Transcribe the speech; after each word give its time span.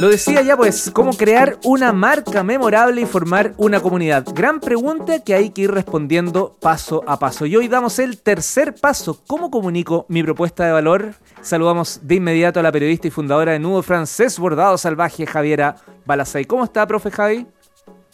Lo 0.00 0.08
decía 0.08 0.42
ya 0.42 0.56
pues, 0.56 0.92
cómo 0.92 1.12
crear 1.12 1.58
una 1.64 1.92
marca 1.92 2.44
memorable 2.44 3.00
y 3.00 3.04
formar 3.04 3.54
una 3.56 3.80
comunidad. 3.80 4.24
Gran 4.32 4.60
pregunta 4.60 5.24
que 5.24 5.34
hay 5.34 5.50
que 5.50 5.62
ir 5.62 5.72
respondiendo 5.72 6.56
paso 6.60 7.02
a 7.08 7.18
paso. 7.18 7.46
Y 7.46 7.56
hoy 7.56 7.66
damos 7.66 7.98
el 7.98 8.22
tercer 8.22 8.76
paso. 8.76 9.20
¿Cómo 9.26 9.50
comunico 9.50 10.06
mi 10.08 10.22
propuesta 10.22 10.64
de 10.64 10.70
valor? 10.70 11.14
Saludamos 11.40 11.98
de 12.04 12.14
inmediato 12.14 12.60
a 12.60 12.62
la 12.62 12.70
periodista 12.70 13.08
y 13.08 13.10
fundadora 13.10 13.50
de 13.50 13.58
Nudo 13.58 13.82
Francés 13.82 14.38
Bordado 14.38 14.78
Salvaje, 14.78 15.26
Javiera 15.26 15.74
Balazay. 16.06 16.44
¿Cómo 16.44 16.62
está, 16.62 16.86
profe 16.86 17.10
Javi? 17.10 17.48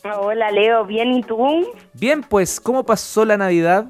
Hola, 0.04 0.50
Leo. 0.50 0.86
¿Bien 0.86 1.12
y 1.12 1.22
tú? 1.22 1.66
Bien, 1.92 2.22
pues, 2.22 2.60
¿cómo 2.60 2.84
pasó 2.84 3.26
la 3.26 3.36
Navidad? 3.36 3.86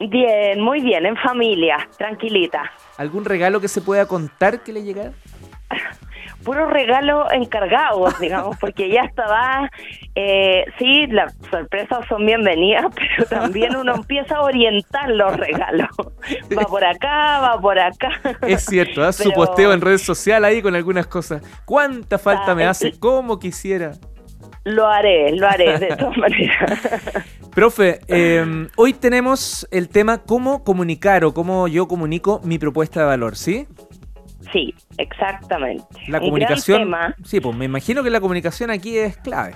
Bien, 0.00 0.60
muy 0.60 0.80
bien, 0.80 1.06
en 1.06 1.16
familia, 1.16 1.88
tranquilita. 1.96 2.70
¿Algún 2.98 3.24
regalo 3.24 3.60
que 3.60 3.68
se 3.68 3.80
pueda 3.80 4.06
contar 4.06 4.62
que 4.62 4.72
le 4.72 4.82
llegara? 4.82 5.12
puros 6.44 6.70
regalos 6.70 7.26
encargados, 7.32 8.18
digamos, 8.20 8.56
porque 8.58 8.90
ya 8.90 9.02
estaba, 9.02 9.68
eh, 10.14 10.66
sí, 10.78 11.06
las 11.08 11.34
sorpresas 11.50 12.06
son 12.08 12.24
bienvenidas, 12.24 12.86
pero 12.94 13.26
también 13.28 13.74
uno 13.74 13.94
empieza 13.96 14.36
a 14.36 14.42
orientar 14.42 15.08
los 15.10 15.36
regalos. 15.36 15.88
Va 16.56 16.62
por 16.64 16.84
acá, 16.84 17.40
va 17.40 17.60
por 17.60 17.78
acá. 17.78 18.10
Es 18.42 18.64
cierto, 18.66 19.02
haz 19.02 19.16
su 19.16 19.32
posteo 19.32 19.72
en 19.72 19.80
red 19.80 19.98
social 19.98 20.44
ahí 20.44 20.62
con 20.62 20.76
algunas 20.76 21.06
cosas. 21.06 21.42
¿Cuánta 21.64 22.18
falta 22.18 22.54
me 22.54 22.64
hace? 22.64 22.98
¿Cómo 22.98 23.38
quisiera? 23.38 23.92
Lo 24.64 24.86
haré, 24.86 25.32
lo 25.36 25.46
haré, 25.46 25.78
de 25.78 25.88
todas 25.88 26.16
maneras. 26.16 26.80
Profe, 27.54 28.00
em, 28.08 28.68
hoy 28.76 28.94
tenemos 28.94 29.68
el 29.70 29.88
tema 29.88 30.18
cómo 30.18 30.64
comunicar 30.64 31.24
o 31.24 31.32
cómo 31.32 31.68
yo 31.68 31.86
comunico 31.86 32.40
mi 32.42 32.58
propuesta 32.58 33.00
de 33.00 33.06
valor, 33.06 33.36
¿sí? 33.36 33.68
Sí, 34.52 34.74
exactamente. 34.98 35.84
La 36.08 36.18
comunicación. 36.18 36.92
sí, 37.22 37.40
pues 37.40 37.56
me 37.56 37.66
imagino 37.66 38.02
que 38.02 38.10
la 38.10 38.20
comunicación 38.20 38.70
aquí 38.70 38.98
es 38.98 39.16
clave. 39.18 39.54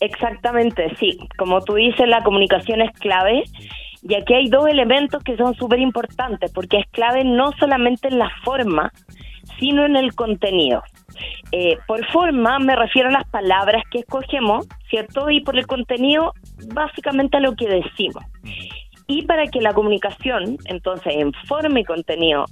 Exactamente, 0.00 0.96
sí. 0.98 1.18
Como 1.36 1.62
tú 1.62 1.74
dices, 1.74 2.08
la 2.08 2.22
comunicación 2.22 2.80
es 2.80 2.90
clave. 2.98 3.44
Y 4.02 4.14
aquí 4.14 4.32
hay 4.32 4.48
dos 4.48 4.66
elementos 4.66 5.22
que 5.22 5.36
son 5.36 5.54
súper 5.54 5.78
importantes, 5.78 6.50
porque 6.52 6.78
es 6.78 6.86
clave 6.90 7.22
no 7.22 7.52
solamente 7.58 8.08
en 8.08 8.18
la 8.18 8.30
forma, 8.44 8.90
sino 9.60 9.84
en 9.84 9.96
el 9.96 10.14
contenido. 10.14 10.82
Eh, 11.52 11.76
por 11.86 12.04
forma 12.10 12.58
me 12.58 12.74
refiero 12.74 13.10
a 13.10 13.12
las 13.12 13.28
palabras 13.28 13.82
que 13.90 14.00
escogemos, 14.00 14.66
¿cierto? 14.88 15.30
Y 15.30 15.40
por 15.40 15.56
el 15.56 15.66
contenido, 15.66 16.32
básicamente 16.74 17.40
lo 17.40 17.54
que 17.54 17.68
decimos. 17.68 18.24
Y 19.06 19.22
para 19.22 19.46
que 19.46 19.60
la 19.60 19.74
comunicación, 19.74 20.56
entonces, 20.66 21.14
en 21.16 21.32
forma 21.46 21.80
y 21.80 21.84
contenido, 21.84 22.44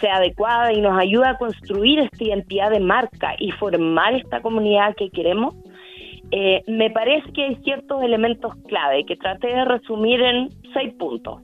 sea 0.00 0.16
adecuada 0.16 0.72
y 0.72 0.80
nos 0.80 0.98
ayuda 0.98 1.30
a 1.30 1.38
construir 1.38 1.98
esta 2.00 2.24
identidad 2.24 2.70
de 2.70 2.80
marca 2.80 3.34
y 3.38 3.50
formar 3.52 4.14
esta 4.14 4.40
comunidad 4.40 4.94
que 4.96 5.10
queremos, 5.10 5.54
eh, 6.30 6.62
me 6.66 6.90
parece 6.90 7.32
que 7.32 7.44
hay 7.44 7.56
ciertos 7.56 8.02
elementos 8.02 8.54
clave 8.68 9.04
que 9.04 9.16
traté 9.16 9.48
de 9.48 9.64
resumir 9.64 10.20
en 10.20 10.50
seis 10.72 10.92
puntos. 10.94 11.42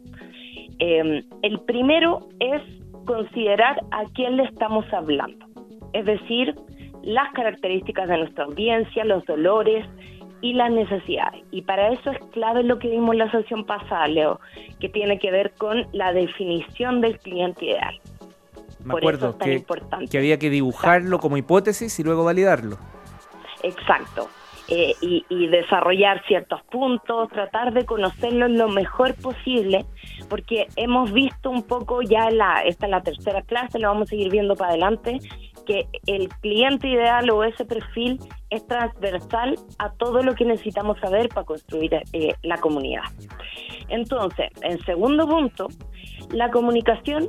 Eh, 0.78 1.23
el 1.43 1.61
primero 1.61 2.28
es 2.41 2.62
considerar 3.05 3.81
a 3.91 4.05
quién 4.15 4.37
le 4.37 4.45
estamos 4.45 4.84
hablando, 4.93 5.47
es 5.93 6.05
decir, 6.05 6.55
las 7.03 7.33
características 7.33 8.09
de 8.09 8.19
nuestra 8.19 8.45
audiencia, 8.45 9.05
los 9.05 9.25
dolores 9.25 9.84
y 10.43 10.53
las 10.53 10.71
necesidades. 10.71 11.43
Y 11.51 11.62
para 11.62 11.89
eso 11.93 12.11
es 12.11 12.19
clave 12.33 12.65
lo 12.65 12.79
que 12.79 12.89
vimos 12.89 13.15
en 13.15 13.21
la 13.21 13.31
sesión 13.31 13.65
pasada, 13.65 14.07
Leo, 14.09 14.41
que 14.81 14.89
tiene 14.89 15.19
que 15.19 15.31
ver 15.31 15.53
con 15.57 15.87
la 15.93 16.12
definición 16.12 17.01
del 17.01 17.19
cliente 17.19 17.65
ideal. 17.65 17.99
Me 18.84 18.95
acuerdo 18.95 19.39
que, 19.39 19.65
que, 20.11 20.19
había 20.19 20.39
que 20.39 20.51
dibujarlo 20.51 21.21
como 21.21 21.37
hipótesis 21.37 21.99
y 22.01 22.03
luego 22.03 22.25
validarlo. 22.25 22.77
Exacto. 23.62 24.29
Eh, 24.69 24.95
y, 25.01 25.49
desarrollar 25.49 26.25
ciertos 26.27 26.62
puntos, 26.71 27.28
tratar 27.31 27.72
de 27.72 27.84
conocerlo 27.84 28.49
lo 28.49 28.69
mejor 28.69 29.15
posible, 29.16 29.84
porque 30.31 30.66
hemos 30.77 31.12
visto 31.12 31.50
un 31.50 31.62
poco 31.65 32.00
ya, 32.00 32.31
la, 32.31 32.62
esta 32.62 32.87
es 32.87 32.91
la 32.91 33.03
tercera 33.03 33.43
clase, 33.43 33.78
lo 33.78 33.89
vamos 33.89 34.09
a 34.09 34.11
seguir 34.11 34.31
viendo 34.31 34.56
para 34.56 34.71
adelante, 34.71 35.19
que 35.66 35.89
el 36.06 36.28
cliente 36.41 36.89
ideal 36.89 37.28
o 37.31 37.45
ese 37.45 37.65
perfil 37.65 38.19
es 38.53 38.67
transversal 38.67 39.57
a 39.79 39.91
todo 39.95 40.23
lo 40.23 40.35
que 40.35 40.45
necesitamos 40.45 41.01
saber 41.01 41.31
para 41.31 41.47
construir 41.47 41.95
eh, 42.13 42.35
la 42.43 42.59
comunidad. 42.59 43.05
Entonces, 43.89 44.51
en 44.61 44.79
segundo 44.85 45.27
punto, 45.27 45.69
la 46.31 46.51
comunicación 46.51 47.29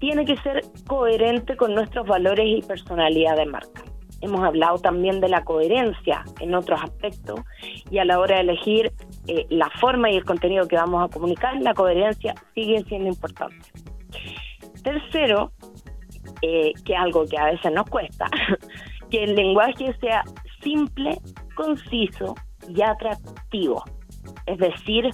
tiene 0.00 0.24
que 0.24 0.36
ser 0.38 0.62
coherente 0.86 1.56
con 1.56 1.74
nuestros 1.74 2.06
valores 2.06 2.46
y 2.46 2.62
personalidad 2.62 3.36
de 3.36 3.46
marca. 3.46 3.84
Hemos 4.20 4.44
hablado 4.44 4.78
también 4.78 5.20
de 5.20 5.28
la 5.28 5.44
coherencia 5.44 6.24
en 6.40 6.52
otros 6.56 6.80
aspectos 6.82 7.40
y 7.88 7.98
a 7.98 8.04
la 8.04 8.18
hora 8.18 8.36
de 8.36 8.42
elegir 8.42 8.92
eh, 9.28 9.46
la 9.50 9.70
forma 9.80 10.10
y 10.10 10.16
el 10.16 10.24
contenido 10.24 10.66
que 10.66 10.74
vamos 10.74 11.04
a 11.04 11.12
comunicar, 11.12 11.56
la 11.60 11.72
coherencia 11.72 12.34
sigue 12.52 12.82
siendo 12.88 13.08
importante. 13.08 13.70
Tercero, 14.82 15.52
eh, 16.42 16.72
que 16.84 16.96
algo 16.96 17.26
que 17.26 17.38
a 17.38 17.44
veces 17.44 17.72
nos 17.72 17.88
cuesta, 17.88 18.26
que 19.10 19.22
el 19.22 19.36
lenguaje 19.36 19.94
sea 20.00 20.24
simple, 20.62 21.18
conciso 21.54 22.34
y 22.68 22.82
atractivo. 22.82 23.84
Es 24.46 24.58
decir, 24.58 25.10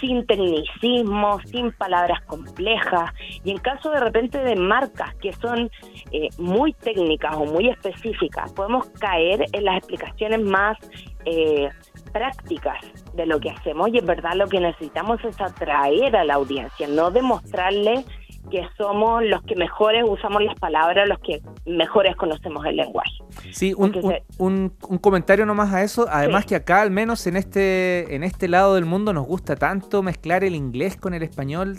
sin 0.00 0.26
tecnicismo, 0.26 1.40
sin 1.46 1.72
palabras 1.72 2.22
complejas. 2.26 3.10
Y 3.44 3.50
en 3.50 3.58
caso 3.58 3.90
de 3.90 4.00
repente 4.00 4.38
de 4.38 4.56
marcas 4.56 5.14
que 5.16 5.32
son 5.32 5.70
eh, 6.12 6.28
muy 6.38 6.72
técnicas 6.72 7.34
o 7.36 7.44
muy 7.44 7.68
específicas, 7.68 8.52
podemos 8.52 8.88
caer 9.00 9.44
en 9.52 9.64
las 9.64 9.78
explicaciones 9.78 10.40
más 10.42 10.76
eh, 11.24 11.68
prácticas 12.12 12.78
de 13.14 13.26
lo 13.26 13.40
que 13.40 13.50
hacemos 13.50 13.88
y 13.92 13.98
en 13.98 14.06
verdad 14.06 14.32
lo 14.34 14.46
que 14.46 14.60
necesitamos 14.60 15.22
es 15.24 15.40
atraer 15.40 16.16
a 16.16 16.24
la 16.24 16.34
audiencia, 16.34 16.86
no 16.88 17.10
demostrarle 17.10 18.04
que 18.50 18.66
somos 18.76 19.22
los 19.24 19.42
que 19.42 19.54
mejores 19.56 20.04
usamos 20.06 20.42
las 20.42 20.58
palabras, 20.58 21.08
los 21.08 21.18
que 21.20 21.40
mejores 21.66 22.16
conocemos 22.16 22.64
el 22.66 22.76
lenguaje. 22.76 23.18
Sí, 23.50 23.74
un, 23.76 23.94
un, 24.38 24.72
un, 24.88 24.98
comentario 24.98 25.46
nomás 25.46 25.72
a 25.72 25.82
eso, 25.82 26.06
además 26.10 26.46
que 26.46 26.56
acá 26.56 26.82
al 26.82 26.90
menos 26.90 27.26
en 27.26 27.36
este, 27.36 28.14
en 28.14 28.24
este 28.24 28.48
lado 28.48 28.74
del 28.74 28.84
mundo 28.84 29.12
nos 29.12 29.26
gusta 29.26 29.56
tanto 29.56 30.02
mezclar 30.02 30.44
el 30.44 30.54
inglés 30.54 30.96
con 30.96 31.14
el 31.14 31.22
español. 31.22 31.78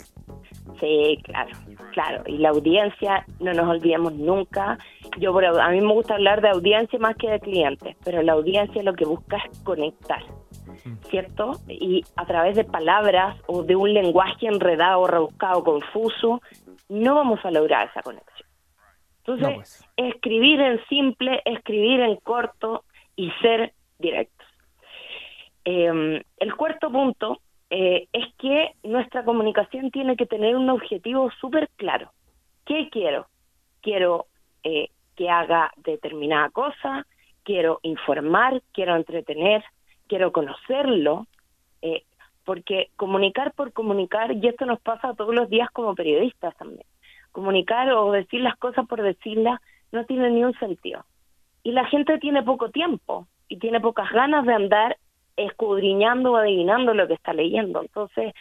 Sí, 0.78 1.18
claro, 1.24 1.50
claro, 1.92 2.22
y 2.26 2.38
la 2.38 2.50
audiencia, 2.50 3.26
no 3.38 3.52
nos 3.52 3.68
olvidemos 3.68 4.14
nunca, 4.14 4.78
yo 5.18 5.36
a 5.38 5.70
mí 5.70 5.80
me 5.80 5.92
gusta 5.92 6.14
hablar 6.14 6.40
de 6.40 6.48
audiencia 6.48 6.98
más 6.98 7.16
que 7.16 7.28
de 7.30 7.40
clientes, 7.40 7.96
pero 8.04 8.22
la 8.22 8.32
audiencia 8.32 8.82
lo 8.82 8.94
que 8.94 9.04
busca 9.04 9.36
es 9.36 9.58
conectar. 9.60 10.22
¿cierto? 11.08 11.60
Y 11.68 12.04
a 12.16 12.24
través 12.24 12.56
de 12.56 12.64
palabras 12.64 13.36
o 13.46 13.62
de 13.62 13.76
un 13.76 13.92
lenguaje 13.92 14.46
enredado, 14.46 15.06
rebuscado, 15.06 15.64
confuso, 15.64 16.40
no 16.90 17.14
vamos 17.14 17.42
a 17.44 17.50
lograr 17.50 17.88
esa 17.88 18.02
conexión. 18.02 18.48
Entonces, 19.18 19.54
pues. 19.54 19.88
escribir 19.96 20.60
en 20.60 20.84
simple, 20.86 21.40
escribir 21.44 22.00
en 22.00 22.16
corto 22.16 22.84
y 23.16 23.30
ser 23.40 23.72
directos. 23.98 24.46
Em, 25.64 26.20
el 26.38 26.54
cuarto 26.56 26.90
punto 26.90 27.40
eh, 27.68 28.08
es 28.12 28.34
que 28.38 28.74
nuestra 28.82 29.24
comunicación 29.24 29.90
tiene 29.90 30.16
que 30.16 30.26
tener 30.26 30.56
un 30.56 30.68
objetivo 30.68 31.30
súper 31.40 31.68
claro. 31.76 32.12
¿Qué 32.66 32.88
quiero? 32.90 33.28
Quiero 33.82 34.26
eh, 34.64 34.88
que 35.14 35.30
haga 35.30 35.72
determinada 35.76 36.50
cosa, 36.50 37.06
quiero 37.44 37.78
informar, 37.82 38.62
quiero 38.72 38.96
entretener, 38.96 39.62
quiero 40.08 40.32
conocerlo, 40.32 41.26
eh, 41.82 42.02
porque 42.44 42.90
comunicar 42.96 43.52
por 43.52 43.72
comunicar, 43.72 44.32
y 44.32 44.46
esto 44.46 44.66
nos 44.66 44.80
pasa 44.80 45.14
todos 45.14 45.34
los 45.34 45.48
días 45.48 45.70
como 45.70 45.94
periodistas 45.94 46.56
también, 46.56 46.86
comunicar 47.32 47.92
o 47.92 48.10
decir 48.12 48.40
las 48.40 48.56
cosas 48.56 48.86
por 48.86 49.02
decirlas 49.02 49.60
no 49.92 50.04
tiene 50.04 50.30
ni 50.30 50.44
un 50.44 50.58
sentido. 50.58 51.04
Y 51.62 51.72
la 51.72 51.84
gente 51.86 52.18
tiene 52.18 52.42
poco 52.42 52.70
tiempo 52.70 53.26
y 53.48 53.58
tiene 53.58 53.80
pocas 53.80 54.10
ganas 54.10 54.46
de 54.46 54.54
andar 54.54 54.96
escudriñando 55.36 56.32
o 56.32 56.36
adivinando 56.36 56.94
lo 56.94 57.06
que 57.06 57.14
está 57.14 57.32
leyendo. 57.32 57.82
Entonces, 57.82 58.32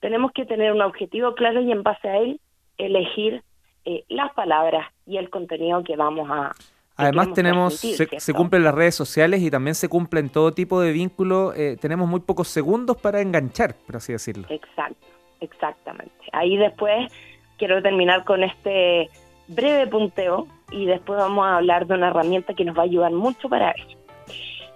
tenemos 0.00 0.32
que 0.32 0.44
tener 0.44 0.72
un 0.72 0.82
objetivo 0.82 1.34
claro 1.34 1.60
y 1.60 1.72
en 1.72 1.82
base 1.82 2.08
a 2.08 2.18
él 2.18 2.40
elegir 2.78 3.42
eh, 3.84 4.04
las 4.08 4.32
palabras 4.34 4.86
y 5.06 5.16
el 5.16 5.30
contenido 5.30 5.82
que 5.82 5.96
vamos 5.96 6.28
a, 6.30 6.52
Además 6.96 7.32
tenemos, 7.32 7.74
se, 7.76 8.34
cumplen 8.34 8.64
las 8.64 8.74
redes 8.74 8.94
sociales 8.94 9.40
y 9.40 9.50
también 9.50 9.74
se 9.74 9.88
cumplen 9.88 10.28
todo 10.28 10.52
tipo 10.52 10.80
de 10.80 10.92
vínculos. 10.92 11.56
Eh, 11.56 11.76
tenemos 11.80 12.08
muy 12.08 12.20
pocos 12.20 12.48
segundos 12.48 12.96
para 12.96 13.20
enganchar, 13.20 13.74
por 13.86 13.96
así 13.96 14.12
decirlo. 14.12 14.46
Exacto, 14.50 15.06
exactamente. 15.40 16.14
Ahí 16.32 16.56
después 16.56 17.10
quiero 17.58 17.82
terminar 17.82 18.24
con 18.24 18.42
este 18.44 19.08
breve 19.48 19.86
punteo 19.86 20.46
y 20.70 20.86
después 20.86 21.18
vamos 21.18 21.46
a 21.46 21.56
hablar 21.56 21.86
de 21.86 21.94
una 21.94 22.08
herramienta 22.08 22.54
que 22.54 22.64
nos 22.64 22.76
va 22.76 22.82
a 22.82 22.84
ayudar 22.84 23.12
mucho 23.12 23.48
para 23.48 23.70
eso. 23.70 23.98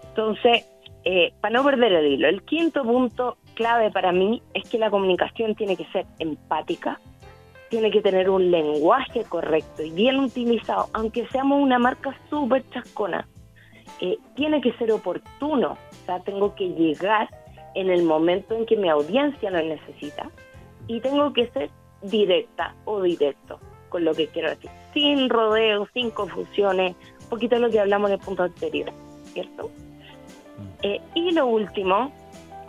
Entonces, 0.08 0.66
eh, 1.04 1.32
para 1.40 1.52
no 1.52 1.64
perder 1.64 1.92
el 1.92 2.06
hilo, 2.06 2.28
el 2.28 2.42
quinto 2.42 2.82
punto 2.82 3.36
clave 3.54 3.90
para 3.90 4.12
mí 4.12 4.42
es 4.54 4.68
que 4.68 4.78
la 4.78 4.90
comunicación 4.90 5.54
tiene 5.54 5.76
que 5.76 5.84
ser 5.86 6.06
empática, 6.18 7.00
tiene 7.68 7.90
que 7.90 8.00
tener 8.00 8.30
un 8.30 8.50
lenguaje 8.50 9.24
correcto 9.24 9.82
y 9.82 9.90
bien 9.90 10.20
utilizado, 10.20 10.86
aunque 10.92 11.26
seamos 11.28 11.60
una 11.60 11.78
marca 11.78 12.16
súper 12.30 12.68
chascona, 12.70 13.26
eh, 14.00 14.18
tiene 14.34 14.60
que 14.60 14.72
ser 14.74 14.92
oportuno, 14.92 15.72
o 15.72 16.06
sea, 16.06 16.20
tengo 16.20 16.54
que 16.54 16.68
llegar 16.68 17.28
en 17.74 17.90
el 17.90 18.02
momento 18.02 18.54
en 18.54 18.66
que 18.66 18.76
mi 18.76 18.88
audiencia 18.88 19.50
lo 19.50 19.62
necesita 19.62 20.30
y 20.86 21.00
tengo 21.00 21.32
que 21.32 21.48
ser 21.48 21.70
directa 22.02 22.74
o 22.84 23.02
directo 23.02 23.58
con 23.88 24.04
lo 24.04 24.14
que 24.14 24.26
quiero 24.28 24.50
decir, 24.50 24.70
sin 24.92 25.28
rodeos, 25.28 25.88
sin 25.92 26.10
confusiones, 26.10 26.94
un 27.22 27.28
poquito 27.28 27.56
de 27.56 27.62
lo 27.62 27.70
que 27.70 27.80
hablamos 27.80 28.10
en 28.10 28.14
el 28.14 28.20
punto 28.20 28.42
anterior, 28.42 28.90
¿cierto? 29.32 29.68
Mm. 29.68 30.68
Eh, 30.82 31.00
y 31.14 31.32
lo 31.32 31.46
último 31.46 32.12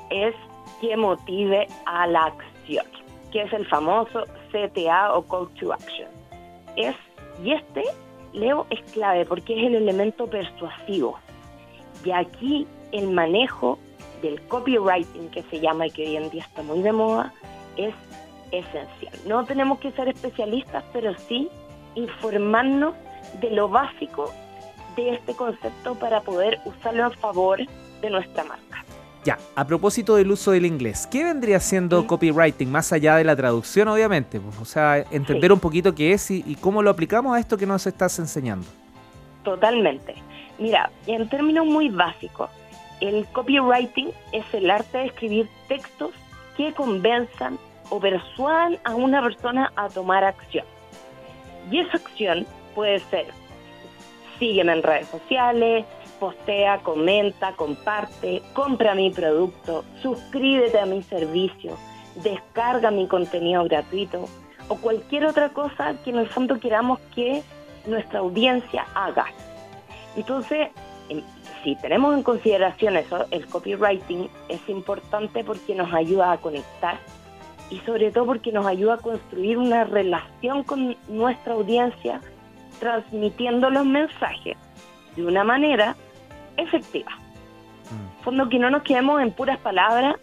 es 0.10 0.34
que 0.82 0.96
motive 0.96 1.68
a 1.86 2.08
la 2.08 2.26
acción, 2.26 2.86
que 3.32 3.42
es 3.42 3.54
el 3.54 3.66
famoso 3.68 4.24
CTA 4.52 5.14
o 5.14 5.22
Call 5.24 5.50
to 5.60 5.74
Action. 5.74 6.10
Es, 6.76 6.96
y 7.44 7.54
este, 7.54 7.84
Leo, 8.34 8.66
es 8.70 8.80
clave 8.92 9.26
porque 9.26 9.60
es 9.60 9.68
el 9.68 9.76
elemento 9.76 10.28
persuasivo. 10.28 11.18
Y 12.04 12.12
aquí 12.12 12.68
el 12.92 13.10
manejo 13.10 13.78
del 14.22 14.42
copywriting, 14.48 15.30
que 15.30 15.44
se 15.44 15.60
llama 15.60 15.88
y 15.88 15.92
que 15.92 16.08
hoy 16.08 16.18
en 16.18 16.30
día 16.30 16.44
está 16.44 16.64
muy 16.64 16.82
de 16.82 16.92
moda, 16.92 17.34
es 17.76 17.94
esencial. 18.52 19.14
No 19.26 19.46
tenemos 19.46 19.80
que 19.80 19.92
ser 19.92 20.08
especialistas, 20.08 20.84
pero 20.94 21.14
sí 21.28 21.50
informarnos 21.96 22.96
de 23.42 23.52
lo 23.52 23.70
básico 23.70 24.32
de 24.96 25.14
este 25.14 25.34
concepto 25.36 25.96
para 25.96 26.22
poder 26.22 26.60
usarlo 26.66 27.06
a 27.06 27.10
favor 27.12 27.60
de 28.02 28.10
nuestra 28.10 28.44
marca. 28.44 28.67
Ya, 29.28 29.38
a 29.58 29.68
propósito 29.68 30.16
del 30.16 30.32
uso 30.32 30.52
del 30.52 30.66
inglés, 30.66 31.06
¿qué 31.06 31.26
vendría 31.26 31.60
siendo 31.60 32.08
copywriting 32.08 32.72
más 32.72 32.94
allá 32.94 33.18
de 33.18 33.26
la 33.26 33.36
traducción, 33.36 33.90
obviamente? 33.90 34.40
O 34.62 34.64
sea, 34.64 35.00
entender 35.12 35.52
un 35.52 35.60
poquito 35.60 35.94
qué 35.94 36.14
es 36.14 36.32
y, 36.32 36.56
cómo 36.62 36.82
lo 36.82 36.90
aplicamos 36.90 37.36
a 37.36 37.40
esto 37.42 37.58
que 37.58 37.66
nos 37.66 37.86
estás 37.86 38.18
enseñando. 38.20 38.66
Totalmente. 39.44 40.16
Mira, 40.58 40.90
en 41.08 41.28
términos 41.28 41.66
muy 41.66 41.90
básicos, 41.90 42.50
el 43.02 43.26
copywriting 43.34 44.14
es 44.32 44.46
el 44.54 44.72
arte 44.72 45.00
de 45.00 45.08
escribir 45.08 45.50
textos 45.68 46.12
que 46.56 46.72
convenzan 46.72 47.60
o 47.90 48.00
persuadan 48.00 48.78
a 48.86 48.96
una 48.96 49.22
persona 49.22 49.74
a 49.76 49.90
tomar 49.90 50.24
acción. 50.24 50.66
Y 51.70 51.80
esa 51.82 51.98
acción 51.98 52.48
puede 52.74 53.00
ser, 53.00 53.26
sígueme 54.40 54.72
en 54.72 54.84
redes 54.84 55.10
sociales, 55.10 55.86
postea, 56.20 56.80
comenta, 56.80 57.54
comparte, 57.54 58.42
compra 58.54 58.96
mi 58.96 59.12
producto, 59.12 59.84
suscríbete 60.02 60.80
a 60.80 60.86
mi 60.86 61.02
servicio, 61.04 61.78
descarga 62.16 62.92
mi 62.92 63.08
contenido 63.08 63.64
gratuito 63.64 64.26
o 64.70 64.76
cualquier 64.76 65.26
otra 65.26 65.50
cosa 65.50 65.96
que 66.04 66.10
en 66.10 66.18
el 66.18 66.28
fondo 66.28 66.60
queramos 66.60 67.00
que 67.16 67.44
nuestra 67.86 68.20
audiencia 68.20 68.86
haga. 68.94 69.26
Entonces, 70.16 70.70
si 71.64 71.76
tenemos 71.76 72.16
en 72.16 72.24
consideración 72.24 72.98
eso, 72.98 73.26
el 73.32 73.46
copywriting 73.48 74.30
es 74.50 74.68
importante 74.68 75.44
porque 75.44 75.76
nos 75.76 75.94
ayuda 75.94 76.32
a 76.34 76.38
conectar 76.38 76.98
y 77.70 77.80
sobre 77.80 78.12
todo 78.12 78.26
porque 78.26 78.52
nos 78.52 78.66
ayuda 78.66 78.96
a 78.96 78.98
construir 78.98 79.58
una 79.58 79.84
relación 79.84 80.64
con 80.64 80.96
nuestra 81.08 81.54
audiencia 81.54 82.22
transmitiendo 82.80 83.70
los 83.70 83.86
mensajes 83.86 84.58
de 85.16 85.26
una 85.26 85.44
manera 85.44 85.96
efectiva. 86.58 87.12
Mm. 87.92 88.24
Fondo 88.24 88.50
que 88.50 88.60
no 88.60 88.70
nos 88.70 88.84
quedemos 88.84 89.22
en 89.22 89.32
puras 89.32 89.58
palabras 89.60 90.16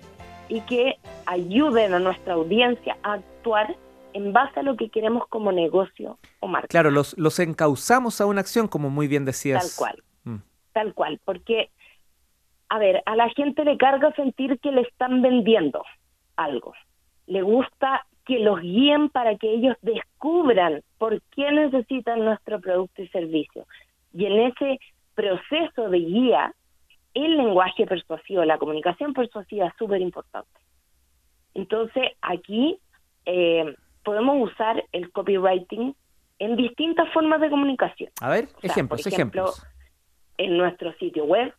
y 0.49 0.61
que 0.63 0.99
ayuden 1.27 1.95
a 1.95 1.99
nuestra 1.99 2.35
audiencia 2.35 2.97
a 3.03 3.15
actuar 3.15 3.77
en 4.13 4.33
base 4.33 4.61
a 4.61 4.63
lo 4.63 4.77
que 4.77 4.91
queremos 4.91 5.27
como 5.29 5.53
negocio 5.53 6.19
o 6.41 6.47
marca. 6.47 6.69
Claro, 6.69 6.91
los, 6.91 7.17
los 7.19 7.39
encauzamos 7.39 8.21
a 8.21 8.27
una 8.27 8.41
acción, 8.41 8.69
como 8.69 8.91
muy 8.91 9.09
bien 9.09 9.25
decías. 9.25 9.77
Tal 9.77 9.77
cual, 9.77 10.03
mm. 10.25 10.43
tal 10.73 10.95
cual, 10.95 11.21
porque, 11.25 11.71
a 12.69 12.79
ver, 12.79 13.03
a 13.07 13.17
la 13.17 13.29
gente 13.31 13.65
le 13.65 13.77
carga 13.77 14.13
sentir 14.15 14.59
que 14.61 14.71
le 14.71 14.83
están 14.83 15.21
vendiendo 15.21 15.83
algo. 16.37 16.75
Le 17.27 17.43
gusta 17.43 18.07
que 18.25 18.39
los 18.39 18.61
guíen 18.61 19.09
para 19.11 19.37
que 19.37 19.53
ellos 19.53 19.77
descubran 19.83 20.83
por 20.99 21.21
qué 21.35 21.51
necesitan 21.53 22.25
nuestro 22.25 22.61
producto 22.61 23.03
y 23.03 23.09
servicio. 23.09 23.67
Y 24.13 24.27
en 24.27 24.41
ese 24.41 24.79
proceso 25.15 25.89
de 25.89 25.99
guía, 25.99 26.55
el 27.15 27.37
lenguaje 27.37 27.87
persuasivo, 27.87 28.45
la 28.45 28.59
comunicación 28.59 29.13
persuasiva 29.15 29.69
es 29.69 29.75
súper 29.79 30.01
importante. 30.01 30.61
Entonces, 31.55 32.11
aquí 32.21 32.79
eh, 33.25 33.75
podemos 34.03 34.51
usar 34.51 34.85
el 34.93 35.11
copywriting 35.13 35.95
en 36.39 36.57
distintas 36.57 37.11
formas 37.13 37.41
de 37.41 37.51
comunicación. 37.51 38.11
A 38.21 38.29
ver, 38.29 38.49
ejemplos, 38.63 39.03
por 39.03 39.13
ejemplo, 39.13 39.53
En 40.37 40.57
nuestro 40.59 40.93
sitio 40.95 41.25
web, 41.25 41.55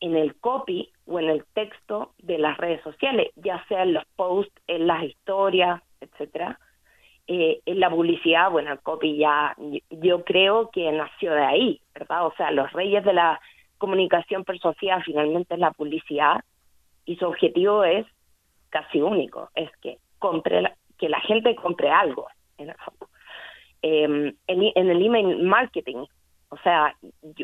en 0.00 0.16
el 0.16 0.36
copy 0.36 0.90
o 1.06 1.18
en 1.18 1.28
el 1.28 1.44
texto 1.52 2.14
de 2.18 2.38
las 2.38 2.56
redes 2.58 2.80
sociales, 2.82 3.28
ya 3.36 3.64
sea 3.66 3.82
en 3.82 3.94
los 3.94 4.04
posts, 4.16 4.54
en 4.66 4.86
las 4.86 5.04
historias, 5.04 5.82
etcétera. 6.00 6.58
Eh, 7.30 7.60
la 7.66 7.90
publicidad, 7.90 8.50
bueno, 8.50 8.72
el 8.72 8.80
copy 8.80 9.18
ya, 9.18 9.54
yo 9.90 10.24
creo 10.24 10.70
que 10.70 10.90
nació 10.90 11.32
de 11.32 11.44
ahí, 11.44 11.80
¿verdad? 11.94 12.26
O 12.26 12.32
sea, 12.36 12.50
los 12.50 12.72
reyes 12.72 13.04
de 13.04 13.12
la 13.12 13.38
comunicación 13.76 14.44
persuasiva 14.44 15.02
finalmente 15.04 15.52
es 15.54 15.60
la 15.60 15.72
publicidad 15.72 16.40
y 17.04 17.16
su 17.16 17.26
objetivo 17.26 17.84
es 17.84 18.06
casi 18.70 19.02
único, 19.02 19.50
es 19.54 19.70
que 19.82 19.98
compre 20.18 20.72
que 20.98 21.10
la 21.10 21.20
gente 21.20 21.54
compre 21.54 21.90
algo, 21.90 22.28
en 22.56 22.70
el 22.70 22.76
fondo. 22.76 23.08
Email 25.08 25.42
marketing, 25.42 26.04
o 26.48 26.56
sea, 26.58 26.94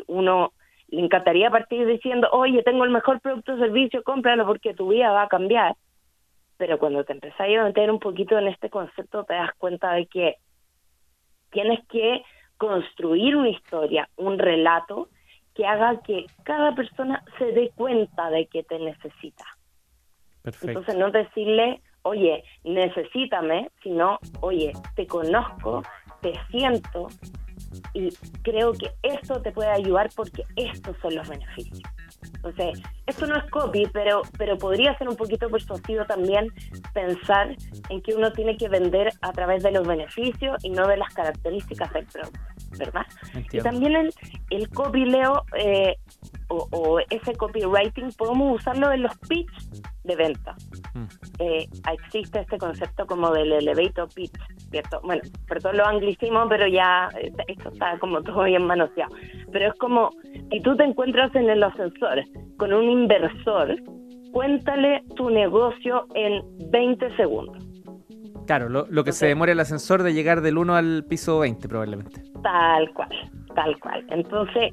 uno 0.07 0.51
le 0.87 1.01
encantaría 1.01 1.49
partir 1.49 1.85
diciendo, 1.85 2.27
oye, 2.31 2.63
tengo 2.63 2.83
el 2.83 2.91
mejor 2.91 3.19
producto 3.21 3.53
o 3.53 3.57
servicio, 3.57 4.03
cómpralo 4.03 4.45
porque 4.45 4.73
tu 4.73 4.89
vida 4.89 5.11
va 5.11 5.23
a 5.23 5.27
cambiar 5.27 5.75
pero 6.57 6.79
cuando 6.79 7.03
te 7.03 7.13
empezás 7.13 7.41
a 7.41 7.63
meter 7.63 7.91
un 7.91 7.99
poquito 7.99 8.37
en 8.37 8.47
este 8.47 8.69
concepto 8.69 9.23
te 9.23 9.33
das 9.33 9.53
cuenta 9.57 9.93
de 9.93 10.07
que 10.07 10.35
tienes 11.51 11.79
que 11.87 12.23
construir 12.57 13.35
una 13.35 13.49
historia, 13.49 14.09
un 14.17 14.39
relato 14.39 15.09
que 15.53 15.65
haga 15.65 16.01
que 16.01 16.25
cada 16.43 16.75
persona 16.75 17.23
se 17.37 17.51
dé 17.51 17.71
cuenta 17.75 18.29
de 18.29 18.47
que 18.47 18.63
te 18.63 18.77
necesita. 18.79 19.45
Entonces 20.43 20.95
no 20.95 21.11
decirle, 21.11 21.81
oye, 22.03 22.43
necesítame, 22.63 23.71
sino, 23.81 24.19
oye, 24.41 24.73
te 24.95 25.07
conozco, 25.07 25.81
te 26.21 26.33
siento 26.51 27.07
y 27.93 28.09
creo 28.43 28.73
que 28.73 28.91
esto 29.01 29.41
te 29.41 29.51
puede 29.51 29.69
ayudar 29.69 30.09
porque 30.15 30.43
estos 30.55 30.95
son 31.01 31.15
los 31.15 31.27
beneficios. 31.27 31.81
Entonces, 32.45 32.83
esto 33.07 33.25
no 33.25 33.37
es 33.37 33.49
copy, 33.49 33.87
pero, 33.91 34.21
pero 34.37 34.57
podría 34.57 34.95
ser 34.97 35.09
un 35.09 35.15
poquito 35.15 35.49
persuasivo 35.49 36.05
también 36.05 36.47
pensar 36.93 37.55
en 37.89 38.01
que 38.01 38.13
uno 38.13 38.31
tiene 38.31 38.55
que 38.55 38.69
vender 38.69 39.09
a 39.21 39.31
través 39.31 39.63
de 39.63 39.71
los 39.71 39.87
beneficios 39.87 40.63
y 40.63 40.69
no 40.69 40.87
de 40.87 40.97
las 40.97 41.13
características 41.13 41.91
del 41.93 42.05
producto, 42.05 42.39
¿verdad? 42.77 43.05
Y 43.51 43.59
también 43.59 43.95
el, 43.95 44.13
el 44.51 44.69
copy, 44.69 45.05
Leo, 45.05 45.43
eh, 45.57 45.97
o, 46.49 46.99
ese 47.09 47.33
copywriting, 47.35 48.09
podemos 48.17 48.61
usarlo 48.61 48.91
en 48.91 49.03
los 49.03 49.17
pitch 49.27 49.49
de 50.03 50.15
venta. 50.15 50.55
Mm. 50.93 51.05
Eh, 51.39 51.67
existe 51.93 52.39
este 52.41 52.57
concepto 52.57 53.05
como 53.05 53.31
del 53.31 53.51
elevator 53.51 54.07
pitch, 54.13 54.37
¿cierto? 54.69 55.01
Bueno, 55.03 55.21
perdón 55.47 55.77
lo 55.77 55.85
anglicismo, 55.85 56.47
pero 56.47 56.67
ya 56.67 57.09
eh, 57.19 57.31
esto 57.47 57.69
está 57.69 57.97
como 57.99 58.21
todo 58.21 58.43
bien 58.43 58.65
manoseado. 58.65 59.15
Pero 59.51 59.69
es 59.71 59.77
como, 59.79 60.11
si 60.51 60.59
tú 60.61 60.75
te 60.75 60.83
encuentras 60.83 61.33
en 61.35 61.49
el 61.49 61.63
ascensor 61.63 62.23
con 62.57 62.73
un 62.73 62.89
inversor, 62.89 63.75
cuéntale 64.31 65.03
tu 65.15 65.29
negocio 65.29 66.07
en 66.13 66.43
20 66.71 67.15
segundos. 67.15 67.57
Claro, 68.45 68.69
lo, 68.69 69.03
que 69.03 69.11
se 69.11 69.25
demora 69.25 69.53
el 69.53 69.59
ascensor 69.59 70.03
de 70.03 70.13
llegar 70.13 70.41
del 70.41 70.57
1 70.57 70.75
al 70.75 71.05
piso 71.09 71.39
20 71.39 71.67
probablemente. 71.67 72.21
Tal 72.43 72.93
cual, 72.93 73.09
tal 73.55 73.79
cual. 73.79 74.05
Entonces, 74.09 74.71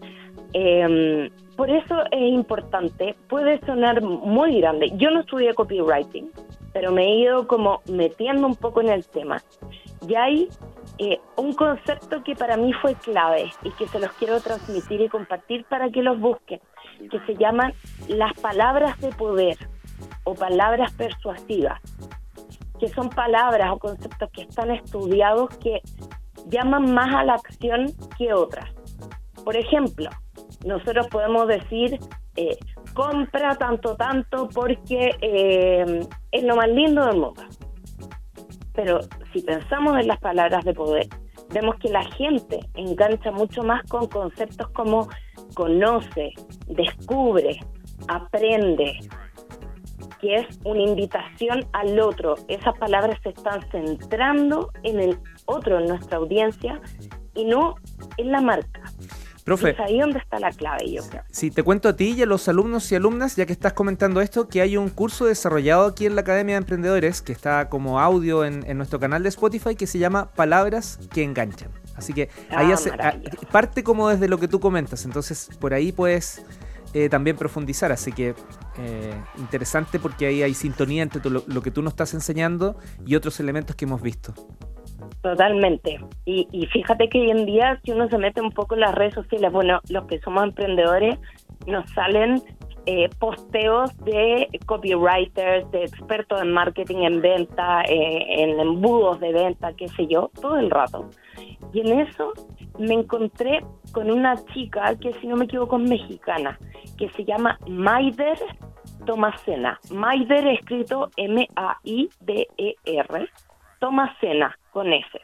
eh, 0.52 1.30
por 1.62 1.70
eso 1.70 2.02
es 2.10 2.32
importante, 2.32 3.14
puede 3.28 3.64
sonar 3.64 4.02
muy 4.02 4.60
grande. 4.60 4.90
Yo 4.96 5.12
no 5.12 5.20
estudié 5.20 5.54
copywriting, 5.54 6.28
pero 6.72 6.90
me 6.90 7.04
he 7.04 7.18
ido 7.20 7.46
como 7.46 7.82
metiendo 7.88 8.48
un 8.48 8.56
poco 8.56 8.80
en 8.80 8.88
el 8.88 9.06
tema. 9.06 9.40
Y 10.08 10.16
hay 10.16 10.48
eh, 10.98 11.20
un 11.36 11.52
concepto 11.52 12.24
que 12.24 12.34
para 12.34 12.56
mí 12.56 12.72
fue 12.72 12.96
clave 12.96 13.48
y 13.62 13.70
que 13.70 13.86
se 13.86 14.00
los 14.00 14.10
quiero 14.14 14.40
transmitir 14.40 15.02
y 15.02 15.08
compartir 15.08 15.64
para 15.66 15.88
que 15.88 16.02
los 16.02 16.18
busquen, 16.18 16.60
que 17.08 17.20
se 17.26 17.36
llaman 17.36 17.72
las 18.08 18.32
palabras 18.40 19.00
de 19.00 19.10
poder 19.10 19.56
o 20.24 20.34
palabras 20.34 20.92
persuasivas, 20.94 21.80
que 22.80 22.88
son 22.88 23.08
palabras 23.08 23.70
o 23.70 23.78
conceptos 23.78 24.28
que 24.32 24.42
están 24.42 24.72
estudiados 24.72 25.56
que 25.58 25.80
llaman 26.48 26.92
más 26.92 27.14
a 27.14 27.22
la 27.22 27.34
acción 27.34 27.86
que 28.18 28.34
otras. 28.34 28.68
Por 29.44 29.56
ejemplo, 29.56 30.10
nosotros 30.64 31.08
podemos 31.08 31.48
decir, 31.48 31.98
eh, 32.36 32.56
compra 32.94 33.56
tanto, 33.56 33.96
tanto 33.96 34.48
porque 34.48 35.10
eh, 35.20 36.00
es 36.30 36.42
lo 36.44 36.56
más 36.56 36.68
lindo 36.68 37.04
del 37.06 37.16
mundo. 37.16 37.42
Pero 38.74 39.00
si 39.32 39.42
pensamos 39.42 39.98
en 39.98 40.08
las 40.08 40.18
palabras 40.18 40.64
de 40.64 40.72
poder, 40.72 41.06
vemos 41.50 41.76
que 41.76 41.88
la 41.88 42.04
gente 42.12 42.60
engancha 42.74 43.30
mucho 43.30 43.62
más 43.62 43.82
con 43.84 44.06
conceptos 44.08 44.68
como 44.70 45.08
conoce, 45.54 46.32
descubre, 46.66 47.60
aprende, 48.08 48.98
que 50.20 50.36
es 50.36 50.60
una 50.64 50.82
invitación 50.82 51.66
al 51.72 51.98
otro. 52.00 52.36
Esas 52.48 52.78
palabras 52.78 53.18
se 53.22 53.30
están 53.30 53.60
centrando 53.70 54.70
en 54.82 55.00
el 55.00 55.18
otro, 55.46 55.78
en 55.78 55.86
nuestra 55.86 56.18
audiencia, 56.18 56.80
y 57.34 57.44
no 57.44 57.74
en 58.16 58.32
la 58.32 58.40
marca. 58.40 58.81
Profe, 59.44 59.70
es 59.70 59.80
ahí 59.80 59.98
donde 59.98 60.20
está 60.20 60.38
la 60.38 60.50
clave, 60.52 60.90
yo 60.92 61.02
creo. 61.08 61.22
Si 61.30 61.50
te 61.50 61.62
cuento 61.64 61.88
a 61.88 61.96
ti 61.96 62.10
y 62.16 62.22
a 62.22 62.26
los 62.26 62.46
alumnos 62.48 62.90
y 62.92 62.94
alumnas, 62.94 63.34
ya 63.34 63.44
que 63.44 63.52
estás 63.52 63.72
comentando 63.72 64.20
esto, 64.20 64.48
que 64.48 64.60
hay 64.60 64.76
un 64.76 64.88
curso 64.88 65.26
desarrollado 65.26 65.86
aquí 65.86 66.06
en 66.06 66.14
la 66.14 66.20
Academia 66.20 66.54
de 66.54 66.58
Emprendedores, 66.58 67.22
que 67.22 67.32
está 67.32 67.68
como 67.68 67.98
audio 67.98 68.44
en, 68.44 68.64
nuestro 68.76 69.00
canal 69.00 69.22
de 69.24 69.28
Spotify, 69.30 69.74
que 69.74 69.86
se 69.88 69.98
llama 69.98 70.30
Palabras 70.32 71.00
que 71.12 71.24
enganchan. 71.24 71.70
Así 71.96 72.12
que 72.12 72.30
ahí 72.50 72.70
Ah, 72.70 72.74
hace, 72.74 72.90
maravilloso. 72.90 73.38
ah, 73.42 73.48
parte 73.50 73.82
como 73.82 74.08
desde 74.08 74.28
lo 74.28 74.38
que 74.38 74.46
tú 74.48 74.60
comentas, 74.60 75.04
entonces 75.04 75.50
por 75.58 75.74
ahí 75.74 75.90
puedes 75.92 76.42
eh, 76.94 77.08
también 77.08 77.36
profundizar, 77.36 77.90
así 77.90 78.12
que 78.12 78.34
eh, 78.78 79.14
interesante 79.38 79.98
porque 79.98 80.26
ahí 80.26 80.42
hay 80.42 80.54
sintonía 80.54 81.02
entre 81.02 81.28
lo, 81.30 81.42
lo 81.46 81.62
que 81.62 81.70
tú 81.70 81.82
nos 81.82 81.94
estás 81.94 82.14
enseñando 82.14 82.76
y 83.04 83.16
otros 83.16 83.40
elementos 83.40 83.74
que 83.76 83.86
hemos 83.86 84.00
visto. 84.02 84.34
Totalmente. 85.22 86.00
Y, 86.24 86.48
y 86.50 86.66
fíjate 86.66 87.08
que 87.08 87.20
hoy 87.20 87.30
en 87.30 87.46
día, 87.46 87.80
si 87.84 87.92
uno 87.92 88.08
se 88.08 88.18
mete 88.18 88.40
un 88.40 88.50
poco 88.50 88.74
en 88.74 88.80
las 88.80 88.94
redes 88.94 89.14
sociales, 89.14 89.52
bueno, 89.52 89.80
los 89.88 90.06
que 90.06 90.20
somos 90.20 90.42
emprendedores, 90.42 91.18
nos 91.66 91.88
salen 91.90 92.42
eh, 92.86 93.08
posteos 93.20 93.96
de 93.98 94.48
copywriters, 94.66 95.70
de 95.70 95.84
expertos 95.84 96.42
en 96.42 96.52
marketing, 96.52 97.04
en 97.04 97.20
venta, 97.20 97.82
eh, 97.82 98.42
en 98.42 98.58
embudos 98.58 99.20
de 99.20 99.32
venta, 99.32 99.72
qué 99.74 99.86
sé 99.86 100.08
yo, 100.08 100.32
todo 100.40 100.58
el 100.58 100.68
rato. 100.68 101.08
Y 101.72 101.80
en 101.80 102.00
eso 102.00 102.32
me 102.80 102.94
encontré 102.94 103.64
con 103.92 104.10
una 104.10 104.34
chica 104.52 104.96
que, 104.96 105.12
si 105.14 105.28
no 105.28 105.36
me 105.36 105.44
equivoco, 105.44 105.78
es 105.78 105.88
mexicana, 105.88 106.58
que 106.98 107.08
se 107.10 107.24
llama 107.24 107.56
Maider 107.68 108.38
Tomacena. 109.06 109.78
Maider 109.92 110.48
escrito 110.48 111.10
M-A-I-D-E-R. 111.16 111.68
Tomacena, 113.82 114.56
con 114.70 114.92
S. 114.92 115.20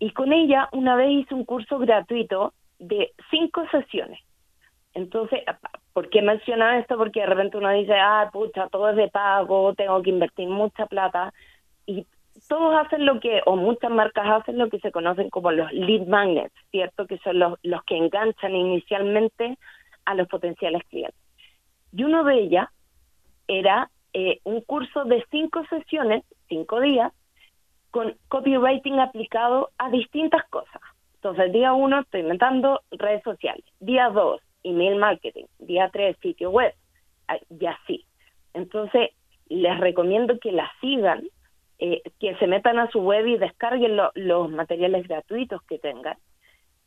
Y 0.00 0.10
con 0.10 0.32
ella 0.32 0.68
una 0.72 0.96
vez 0.96 1.08
hice 1.10 1.34
un 1.34 1.44
curso 1.44 1.78
gratuito 1.78 2.52
de 2.80 3.12
cinco 3.30 3.64
sesiones. 3.70 4.18
Entonces, 4.92 5.42
¿por 5.92 6.10
qué 6.10 6.20
mencionaba 6.20 6.78
esto? 6.78 6.96
Porque 6.96 7.20
de 7.20 7.26
repente 7.26 7.56
uno 7.56 7.70
dice, 7.70 7.94
ah, 7.94 8.28
pucha, 8.32 8.66
todo 8.70 8.88
es 8.88 8.96
de 8.96 9.06
pago, 9.06 9.72
tengo 9.74 10.02
que 10.02 10.10
invertir 10.10 10.48
mucha 10.48 10.86
plata. 10.86 11.32
Y 11.86 12.08
todos 12.48 12.74
hacen 12.74 13.06
lo 13.06 13.20
que, 13.20 13.40
o 13.46 13.54
muchas 13.54 13.92
marcas 13.92 14.26
hacen 14.28 14.58
lo 14.58 14.68
que 14.68 14.80
se 14.80 14.90
conocen 14.90 15.30
como 15.30 15.52
los 15.52 15.72
lead 15.72 16.08
magnets, 16.08 16.56
¿cierto? 16.72 17.06
Que 17.06 17.18
son 17.18 17.38
los, 17.38 17.56
los 17.62 17.84
que 17.84 17.96
enganchan 17.96 18.56
inicialmente 18.56 19.58
a 20.06 20.16
los 20.16 20.26
potenciales 20.26 20.82
clientes. 20.88 21.20
Y 21.92 22.02
uno 22.02 22.24
de 22.24 22.34
ellas 22.34 22.68
era 23.46 23.92
eh, 24.12 24.40
un 24.42 24.60
curso 24.62 25.04
de 25.04 25.24
cinco 25.30 25.64
sesiones, 25.66 26.24
cinco 26.48 26.80
días, 26.80 27.12
con 27.94 28.16
copywriting 28.26 28.98
aplicado 28.98 29.70
a 29.78 29.88
distintas 29.88 30.42
cosas. 30.50 30.82
Entonces, 31.14 31.52
día 31.52 31.72
uno 31.74 32.00
estoy 32.00 32.22
inventando 32.22 32.80
redes 32.90 33.22
sociales. 33.22 33.64
Día 33.78 34.08
dos, 34.10 34.40
email 34.64 34.96
marketing. 34.96 35.44
Día 35.60 35.88
tres, 35.92 36.16
sitio 36.20 36.50
web. 36.50 36.74
Y 37.60 37.66
así. 37.66 38.04
Entonces, 38.52 39.10
les 39.48 39.78
recomiendo 39.78 40.40
que 40.40 40.50
la 40.50 40.68
sigan, 40.80 41.22
eh, 41.78 42.02
que 42.18 42.34
se 42.40 42.48
metan 42.48 42.80
a 42.80 42.90
su 42.90 42.98
web 43.00 43.24
y 43.28 43.38
descarguen 43.38 43.96
lo- 43.96 44.10
los 44.16 44.50
materiales 44.50 45.06
gratuitos 45.06 45.62
que 45.68 45.78
tengan. 45.78 46.16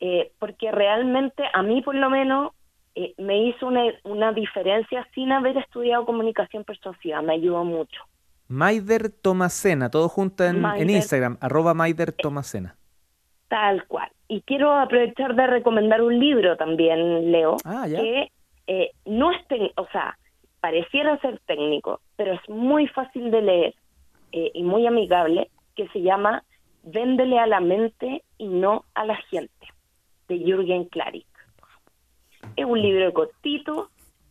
Eh, 0.01 0.33
porque 0.39 0.73
realmente, 0.73 1.43
a 1.53 1.61
mí 1.63 1.81
por 1.81 1.95
lo 1.95 2.09
menos, 2.09 2.51
eh, 2.95 3.13
me 3.17 3.37
hizo 3.47 3.65
una, 3.67 3.83
una 4.03 4.33
diferencia 4.33 5.07
sin 5.15 5.31
haber 5.31 5.55
estudiado 5.55 6.05
comunicación 6.05 6.65
persuasiva. 6.65 7.21
Me 7.21 7.35
ayudó 7.35 7.63
mucho. 7.63 8.01
Maider 8.47 9.09
Tomacena, 9.09 9.89
todo 9.89 10.09
junto 10.09 10.43
en, 10.45 10.63
en. 10.65 10.89
Instagram, 10.89 11.37
arroba 11.41 11.73
Maider 11.73 12.11
Tomacena. 12.13 12.75
Tal 13.47 13.85
cual. 13.87 14.09
Y 14.27 14.41
quiero 14.41 14.73
aprovechar 14.73 15.35
de 15.35 15.47
recomendar 15.47 16.01
un 16.01 16.19
libro 16.19 16.57
también, 16.57 17.31
Leo, 17.31 17.57
Ah, 17.63 17.87
ya. 17.87 17.99
que 17.99 18.31
eh, 18.67 18.91
no 19.05 19.31
es, 19.31 19.37
o 19.77 19.87
sea, 19.91 20.17
pareciera 20.59 21.17
ser 21.19 21.39
técnico, 21.45 22.01
pero 22.17 22.33
es 22.33 22.49
muy 22.49 22.87
fácil 22.87 23.31
de 23.31 23.41
leer 23.41 23.75
eh, 24.33 24.51
y 24.53 24.63
muy 24.63 24.85
amigable, 24.85 25.49
que 25.75 25.87
se 25.89 26.01
llama 26.01 26.43
Véndele 26.83 27.39
a 27.39 27.47
la 27.47 27.59
mente 27.61 28.23
y 28.37 28.47
no 28.47 28.83
a 28.93 29.05
la 29.05 29.15
gente, 29.29 29.67
de 30.27 30.39
Jürgen 30.39 30.85
Klarik. 30.85 31.25
Es 32.55 32.65
un 32.65 32.81
libro 32.81 33.13
cortito 33.13 33.89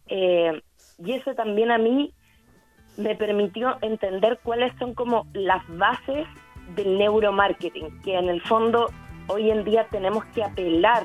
eh, 0.08 0.60
y 0.98 1.12
eso 1.12 1.34
también 1.34 1.70
a 1.70 1.78
mí 1.78 2.12
me 2.96 3.14
permitió 3.14 3.76
entender 3.82 4.38
cuáles 4.42 4.72
son 4.78 4.94
como 4.94 5.26
las 5.32 5.62
bases 5.76 6.26
del 6.74 6.98
neuromarketing, 6.98 8.00
que 8.02 8.16
en 8.16 8.28
el 8.28 8.40
fondo 8.42 8.90
hoy 9.28 9.50
en 9.50 9.64
día 9.64 9.86
tenemos 9.90 10.24
que 10.26 10.42
apelar 10.42 11.04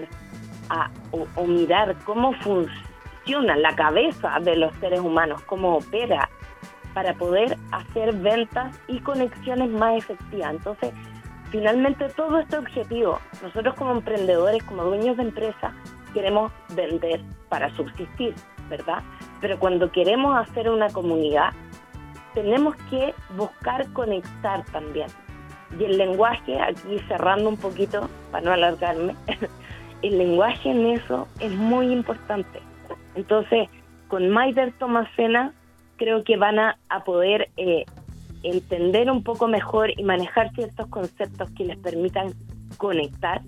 a, 0.70 0.90
o, 1.12 1.28
o 1.36 1.46
mirar 1.46 1.96
cómo 2.06 2.34
funciona 2.34 3.56
la 3.58 3.76
cabeza 3.76 4.40
de 4.42 4.56
los 4.56 4.74
seres 4.76 5.00
humanos, 5.00 5.42
cómo 5.44 5.78
opera, 5.78 6.30
para 6.94 7.14
poder 7.14 7.58
hacer 7.72 8.14
ventas 8.16 8.80
y 8.88 9.00
conexiones 9.00 9.70
más 9.70 9.98
efectivas. 9.98 10.52
Entonces, 10.52 10.92
finalmente 11.50 12.10
todo 12.10 12.40
este 12.40 12.58
objetivo, 12.58 13.20
nosotros 13.42 13.76
como 13.76 13.92
emprendedores, 13.92 14.64
como 14.64 14.84
dueños 14.84 15.18
de 15.18 15.24
empresa, 15.24 15.74
queremos 16.14 16.52
vender 16.76 17.22
para 17.50 17.74
subsistir, 17.76 18.34
¿verdad? 18.70 19.04
Pero 19.40 19.58
cuando 19.60 19.92
queremos 19.92 20.36
hacer 20.38 20.70
una 20.70 20.90
comunidad, 20.90 21.54
tenemos 22.34 22.76
que 22.90 23.14
buscar 23.36 23.92
conectar 23.94 24.64
también. 24.72 25.08
Y 25.80 25.86
el 25.86 25.98
lenguaje, 25.98 26.60
aquí 26.60 27.00
cerrando 27.08 27.50
un 27.50 27.58
poquito, 27.58 28.10
para 28.32 28.44
no 28.44 28.52
alargarme, 28.52 29.16
el 30.02 30.18
lenguaje 30.18 30.72
en 30.72 30.88
eso 30.88 31.28
es 31.40 31.52
muy 31.52 31.92
importante. 31.92 32.60
Entonces, 33.16 33.70
con 34.08 34.30
Maider 34.30 34.74
Tomacena, 34.74 35.54
creo 35.98 36.24
que 36.24 36.36
van 36.36 36.60
a, 36.60 36.78
poder 37.06 37.50
eh, 37.58 37.86
entender 38.44 39.10
un 39.10 39.24
poco 39.24 39.48
mejor 39.48 39.92
y 39.98 40.04
manejar 40.04 40.52
ciertos 40.54 40.88
conceptos 40.88 41.50
que 41.52 41.66
les 41.66 41.78
permitan 41.78 42.34
conectar. 42.78 43.42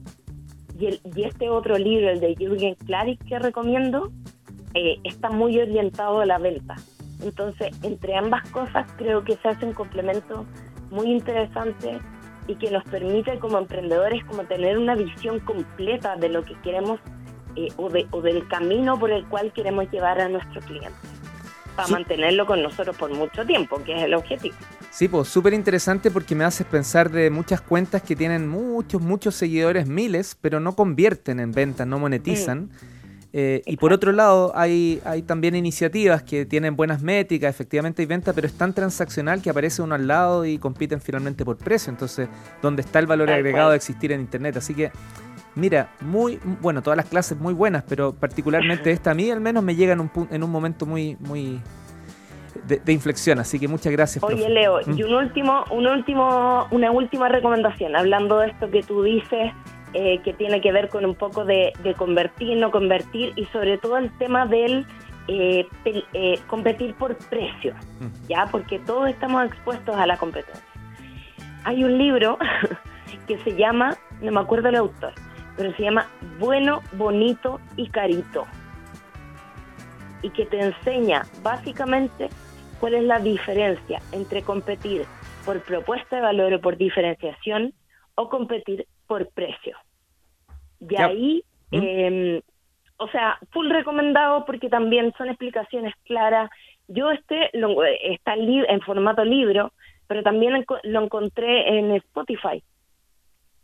Y, 0.80 0.88
el, 0.88 1.02
y 1.16 1.24
este 1.24 1.50
otro 1.50 1.78
libro, 1.78 2.10
el 2.10 2.20
de 2.20 2.36
Jürgen 2.36 2.76
Klarik, 2.76 3.24
que 3.26 3.40
recomiendo, 3.40 4.12
eh, 4.74 4.98
está 5.04 5.30
muy 5.30 5.60
orientado 5.60 6.22
a 6.22 6.26
la 6.26 6.38
venta. 6.38 6.76
Entonces, 7.24 7.76
entre 7.84 8.16
ambas 8.16 8.48
cosas, 8.50 8.86
creo 8.98 9.24
que 9.24 9.36
se 9.38 9.48
hace 9.48 9.66
un 9.66 9.74
complemento 9.74 10.46
muy 10.92 11.12
interesante 11.12 12.00
y 12.48 12.56
que 12.56 12.70
nos 12.72 12.84
permite 12.84 13.40
como 13.40 13.58
emprendedores 13.58 14.24
como 14.26 14.44
tener 14.44 14.78
una 14.78 14.96
visión 14.96 15.40
completa 15.40 16.16
de 16.18 16.30
lo 16.30 16.44
que 16.44 16.56
queremos 16.62 17.00
eh, 17.56 17.70
o, 17.78 17.90
de, 17.90 18.06
o 18.12 18.22
del 18.22 18.48
camino 18.48 19.00
por 19.00 19.12
el 19.12 19.26
cual 19.28 19.54
queremos 19.54 19.90
llevar 19.92 20.20
a 20.20 20.28
nuestro 20.28 20.60
cliente 20.62 20.92
para 21.76 21.88
Sí. 21.88 21.94
mantenerlo 21.94 22.46
con 22.46 22.62
nosotros 22.62 22.96
por 22.98 23.12
mucho 23.16 23.46
tiempo, 23.46 23.82
que 23.84 23.96
es 23.96 24.04
el 24.04 24.14
objetivo. 24.14 24.56
Sí, 24.92 25.08
pues 25.08 25.28
súper 25.28 25.54
interesante 25.54 26.12
porque 26.12 26.36
me 26.36 26.44
haces 26.44 26.68
pensar 26.68 27.10
de 27.10 27.32
muchas 27.32 27.62
cuentas 27.62 28.04
que 28.04 28.16
tienen 28.16 28.48
muchos, 28.48 29.02
muchos 29.02 29.34
seguidores, 29.34 29.88
miles, 29.88 30.38
pero 30.40 30.60
no 30.60 30.76
convierten 30.76 31.40
en 31.40 31.52
ventas, 31.52 31.88
no 31.88 31.98
monetizan. 31.98 32.70
Eh, 33.36 33.64
y 33.66 33.78
por 33.78 33.92
otro 33.94 34.12
lado, 34.12 34.52
hay, 34.56 35.02
hay 35.06 35.24
también 35.24 35.56
iniciativas 35.56 36.22
que 36.22 36.46
tienen 36.46 36.76
buenas 36.76 37.02
métricas, 37.02 37.50
efectivamente 37.50 38.04
hay 38.04 38.06
venta, 38.06 38.32
pero 38.32 38.46
es 38.46 38.54
tan 38.54 38.74
transaccional 38.74 39.42
que 39.42 39.50
aparece 39.50 39.82
uno 39.82 39.96
al 39.96 40.06
lado 40.08 40.46
y 40.46 40.60
compiten 40.60 41.02
finalmente 41.02 41.44
por 41.44 41.58
precio. 41.58 41.90
Entonces, 41.90 42.30
¿dónde 42.62 42.84
está 42.84 43.00
el 43.00 43.08
valor 43.08 43.28
Tal 43.28 43.38
agregado 43.38 43.66
cual. 43.66 43.72
de 43.72 43.78
existir 43.78 44.12
en 44.12 44.22
Internet? 44.22 44.58
Así 44.58 44.76
que, 44.76 44.92
mira, 45.56 45.90
muy, 46.02 46.40
bueno, 46.62 46.84
todas 46.84 46.96
las 46.98 47.08
clases 47.08 47.36
muy 47.40 47.56
buenas, 47.56 47.84
pero 47.90 48.14
particularmente 48.14 48.92
esta 48.92 49.10
a 49.12 49.16
mí 49.16 49.32
al 49.32 49.42
menos 49.42 49.64
me 49.64 49.76
llega 49.76 49.94
en 49.94 50.02
un, 50.02 50.12
en 50.30 50.44
un 50.44 50.52
momento 50.52 50.86
muy, 50.86 51.18
muy 51.20 51.60
de, 52.68 52.78
de 52.86 52.94
inflexión. 52.94 53.40
Así 53.40 53.60
que 53.60 53.68
muchas 53.68 53.92
gracias. 53.92 54.24
Oye, 54.24 54.36
profe. 54.36 54.50
Leo, 54.52 54.80
Mm. 54.86 54.98
y 55.00 55.04
un 55.04 55.14
último, 55.16 55.64
un 55.72 55.88
último, 55.88 56.68
una 56.70 56.92
última 56.92 57.30
recomendación, 57.30 57.96
hablando 57.96 58.38
de 58.38 58.50
esto 58.50 58.70
que 58.70 58.84
tú 58.84 59.02
dices, 59.02 59.52
eh, 59.94 60.20
que 60.24 60.34
tiene 60.34 60.60
que 60.62 60.72
ver 60.72 60.90
con 60.90 61.06
un 61.06 61.16
poco 61.16 61.46
de, 61.46 61.72
de 61.84 61.94
convertir, 61.94 62.58
no 62.58 62.72
convertir, 62.72 63.34
y 63.36 63.46
sobre 63.48 63.78
todo 63.78 63.98
el 63.98 64.12
tema 64.18 64.46
del 64.46 64.86
eh, 65.28 65.66
pel- 65.86 66.06
eh, 66.14 66.40
competir 66.48 66.94
por 66.96 67.16
precio, 67.30 67.74
Mm. 68.00 68.28
¿ya? 68.28 68.48
Porque 68.52 68.80
todos 68.80 69.10
estamos 69.10 69.46
expuestos 69.46 69.96
a 69.96 70.06
la 70.06 70.18
competencia. 70.18 70.64
Hay 71.64 71.84
un 71.84 71.98
libro 71.98 72.38
que 73.28 73.38
se 73.40 73.56
llama, 73.56 73.96
no 74.22 74.32
me 74.32 74.40
acuerdo 74.42 74.68
el 74.70 74.76
autor, 74.76 75.14
pero 75.56 75.72
se 75.76 75.84
llama 75.84 76.08
Bueno, 76.40 76.82
Bonito 76.94 77.60
y 77.78 77.88
Carito. 77.90 78.46
Y 80.22 80.30
que 80.32 80.46
te 80.46 80.60
enseña 80.60 81.24
básicamente 81.42 82.30
cuál 82.80 82.96
es 82.96 83.04
la 83.04 83.20
diferencia 83.20 84.02
entre 84.12 84.42
competir 84.42 85.06
por 85.46 85.62
propuesta 85.62 86.16
de 86.18 86.22
valor 86.22 86.54
o 86.54 86.62
por 86.62 86.78
diferenciación 86.78 87.74
o 88.16 88.30
competir 88.30 88.88
por 89.08 89.28
precio. 89.30 89.78
Y 90.80 90.96
ahí, 90.96 91.44
¿Mm? 91.72 91.78
em, 91.82 92.42
o 92.98 93.08
sea, 93.10 93.38
full 93.52 93.70
recomendado 93.70 94.46
porque 94.46 94.70
también 94.70 95.14
son 95.18 95.30
explicaciones 95.30 95.94
claras. 96.06 96.50
Yo 96.88 97.12
este 97.12 97.50
lo, 97.54 97.84
está 97.84 98.34
en 98.36 98.82
formato 98.82 99.24
libro, 99.24 99.72
pero 100.08 100.24
también 100.24 100.66
lo 100.84 101.04
encontré 101.04 101.78
en 101.78 101.92
Spotify 101.92 102.64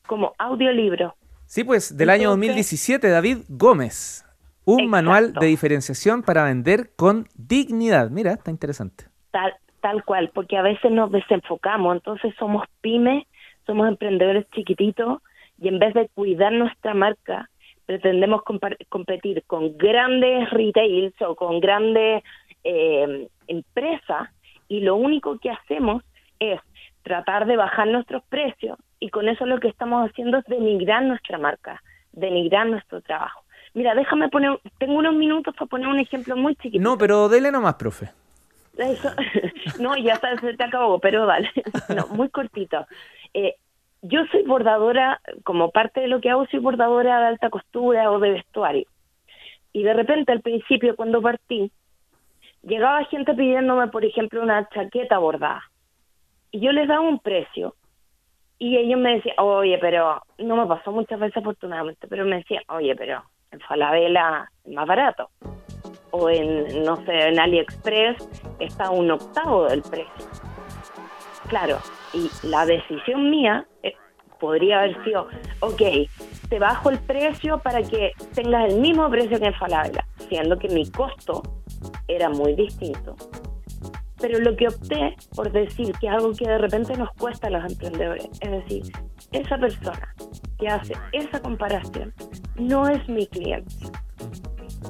como 0.08 0.34
audiolibro. 0.38 1.16
Sí, 1.46 1.64
pues 1.64 1.96
del 1.96 2.10
año 2.10 2.30
2017, 2.30 3.10
David 3.10 3.38
Gómez. 3.48 4.26
Un 4.66 4.88
manual 4.88 5.34
de 5.34 5.48
diferenciación 5.48 6.22
para 6.22 6.44
vender 6.44 6.92
con 6.96 7.28
dignidad. 7.34 8.12
Mira, 8.12 8.34
está 8.34 8.52
interesante. 8.52 9.06
Tal, 9.32 9.56
tal 9.82 10.04
cual, 10.04 10.30
porque 10.34 10.58
a 10.58 10.62
veces 10.62 10.92
nos 10.92 11.12
desenfocamos, 11.12 11.96
entonces 11.96 12.36
somos 12.38 12.66
pymes, 12.82 13.26
somos 13.66 13.88
emprendedores 13.88 14.46
chiquititos 14.52 15.24
y 15.62 15.68
en 15.68 15.80
vez 15.80 15.94
de 15.94 16.10
cuidar 16.10 16.52
nuestra 16.54 16.94
marca, 16.94 17.50
pretendemos 17.86 18.44
competir 18.90 19.44
con 19.48 19.78
grandes 19.78 20.50
retails 20.52 21.14
o 21.22 21.36
con 21.36 21.60
grandes 21.60 22.24
eh, 22.64 23.28
empresas 23.48 24.30
y 24.68 24.82
lo 24.82 24.96
único 24.96 25.40
que 25.40 25.50
hacemos 25.50 26.04
es 26.40 26.60
tratar 27.04 27.46
de 27.48 27.58
bajar 27.58 27.88
nuestros 27.88 28.24
precios 28.30 28.78
y 29.00 29.10
con 29.10 29.28
eso 29.28 29.46
lo 29.46 29.60
que 29.60 29.70
estamos 29.70 30.10
haciendo 30.10 30.38
es 30.38 30.46
denigrar 30.46 31.04
nuestra 31.04 31.38
marca, 31.38 31.82
denigrar 32.12 32.68
nuestro 32.68 33.02
trabajo. 33.02 33.44
Mira, 33.74 33.96
déjame 33.96 34.30
poner, 34.30 34.60
tengo 34.78 34.96
unos 34.96 35.16
minutos 35.16 35.56
para 35.56 35.68
poner 35.68 35.88
un 35.88 36.00
ejemplo 36.00 36.36
muy 36.36 36.56
chiquito. 36.56 36.84
No, 36.84 36.98
pero 36.98 37.30
dele 37.30 37.52
nomás, 37.52 37.76
profe. 37.76 38.10
no, 39.80 39.98
ya 39.98 40.14
está, 40.14 40.38
se 40.40 40.54
te 40.54 40.64
acabó, 40.64 41.00
pero 41.00 41.26
vale. 41.26 41.50
No, 41.96 42.08
muy 42.08 42.30
cortito. 42.30 42.86
Eh, 43.34 43.56
yo 44.02 44.22
soy 44.32 44.44
bordadora, 44.44 45.22
como 45.44 45.72
parte 45.72 46.02
de 46.02 46.08
lo 46.08 46.22
que 46.22 46.30
hago, 46.30 46.46
soy 46.48 46.60
bordadora 46.60 47.20
de 47.20 47.28
alta 47.28 47.50
costura 47.50 48.12
o 48.12 48.20
de 48.20 48.32
vestuario. 48.32 48.88
Y 49.74 49.84
de 49.84 49.94
repente 49.94 50.32
al 50.32 50.42
principio, 50.42 50.96
cuando 50.96 51.22
partí, 51.22 51.72
llegaba 52.64 53.04
gente 53.06 53.34
pidiéndome, 53.34 53.88
por 53.88 54.06
ejemplo, 54.06 54.42
una 54.42 54.68
chaqueta 54.70 55.18
bordada. 55.18 55.64
Y 56.52 56.62
yo 56.62 56.72
les 56.72 56.88
daba 56.88 57.02
un 57.02 57.20
precio. 57.20 57.76
Y 58.58 58.78
ellos 58.78 59.00
me 59.00 59.16
decían, 59.16 59.36
oye, 59.38 59.78
pero 59.80 60.22
no 60.38 60.56
me 60.56 60.66
pasó 60.66 60.92
muchas 60.92 61.20
veces 61.20 61.38
afortunadamente, 61.38 62.08
pero 62.08 62.26
me 62.26 62.38
decían, 62.38 62.64
oye, 62.68 62.96
pero 62.96 63.24
en 63.52 63.60
Falabella 63.62 64.50
es 64.66 64.74
más 64.74 64.88
barato. 64.88 65.30
O 66.12 66.30
en, 66.30 66.84
no 66.84 66.98
sé, 67.06 67.30
en 67.30 67.40
AliExpress 67.40 68.58
está 68.60 68.90
un 68.90 69.12
octavo 69.12 69.66
del 69.66 69.82
precio. 69.82 70.26
Claro, 71.48 71.78
y 72.14 72.30
la 72.48 72.66
decisión 72.66 73.30
mía 73.30 73.66
eh, 73.84 73.94
podría 74.40 74.80
haber 74.80 75.04
sido, 75.04 75.28
ok, 75.60 75.82
te 76.50 76.60
bajo 76.60 76.90
el 76.90 77.00
precio 77.00 77.60
para 77.60 77.84
que 77.84 78.12
tengas 78.34 78.72
el 78.72 78.80
mismo 78.80 79.10
precio 79.10 79.40
que 79.40 79.46
en 79.46 79.54
Falabella, 79.54 80.06
siendo 80.28 80.58
que 80.58 80.70
mi 80.70 80.90
costo 80.90 81.44
era 82.08 82.30
muy 82.30 82.54
distinto. 82.56 83.16
Pero 84.20 84.40
lo 84.40 84.56
que 84.56 84.68
opté 84.68 85.16
por 85.36 85.52
decir 85.52 85.94
que 86.00 86.10
algo 86.10 86.34
que 86.34 86.48
de 86.48 86.58
repente 86.58 86.98
nos 86.98 87.10
cuesta 87.14 87.48
a 87.48 87.52
los 87.52 87.72
emprendedores, 87.72 88.28
es 88.42 88.52
decir, 88.52 88.84
esa 89.32 89.58
persona 89.58 90.16
que 90.58 90.68
hace 90.68 90.94
esa 91.14 91.42
comparación 91.42 92.14
no 92.56 92.88
es 92.90 93.08
mi 93.08 93.28
cliente. 93.28 93.74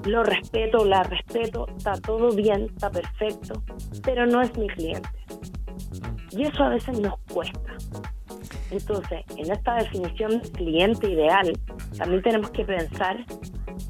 Lo 0.06 0.24
respeto, 0.24 0.86
la 0.86 1.04
respeto, 1.04 1.68
está 1.78 1.94
todo 2.00 2.32
bien, 2.32 2.68
está 2.74 2.90
perfecto, 2.90 3.62
pero 4.04 4.26
no 4.26 4.42
es 4.42 4.56
mi 4.58 4.68
cliente. 4.68 5.10
Y 6.32 6.44
eso 6.44 6.64
a 6.64 6.70
veces 6.70 7.00
nos 7.00 7.16
cuesta. 7.32 7.60
Entonces, 8.72 9.22
en 9.36 9.52
esta 9.52 9.76
definición 9.76 10.42
de 10.42 10.52
cliente 10.52 11.10
ideal, 11.10 11.58
también 11.98 12.22
tenemos 12.22 12.52
que 12.52 12.64
pensar 12.64 13.26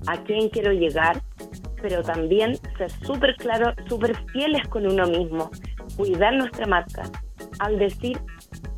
a 0.07 0.17
quién 0.23 0.49
quiero 0.49 0.71
llegar, 0.71 1.21
pero 1.81 2.01
también 2.03 2.57
ser 2.77 2.89
súper 3.05 3.35
claros, 3.35 3.75
súper 3.87 4.15
fieles 4.31 4.67
con 4.69 4.85
uno 4.85 5.05
mismo, 5.07 5.49
cuidar 5.97 6.33
nuestra 6.35 6.65
marca, 6.65 7.03
al 7.59 7.77
decir 7.77 8.19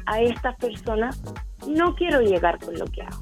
a 0.08 0.22
estas 0.22 0.56
personas, 0.56 1.22
no 1.68 1.96
quiero 1.96 2.22
llegar 2.22 2.58
con 2.60 2.78
lo 2.78 2.86
que 2.86 3.02
hago. 3.04 3.22